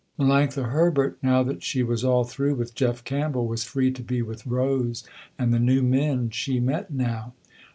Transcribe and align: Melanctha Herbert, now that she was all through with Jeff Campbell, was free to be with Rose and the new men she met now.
Melanctha 0.17 0.71
Herbert, 0.71 1.19
now 1.21 1.43
that 1.43 1.61
she 1.61 1.83
was 1.83 2.03
all 2.03 2.23
through 2.23 2.55
with 2.55 2.73
Jeff 2.73 3.03
Campbell, 3.03 3.45
was 3.47 3.63
free 3.65 3.91
to 3.91 4.01
be 4.01 4.23
with 4.23 4.47
Rose 4.47 5.03
and 5.37 5.53
the 5.53 5.59
new 5.59 5.83
men 5.83 6.31
she 6.31 6.59
met 6.59 6.89
now. 6.91 7.33